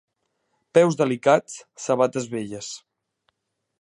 Peus 0.77 0.97
delicats, 1.01 1.59
sabates 1.85 2.29
velles. 2.33 2.71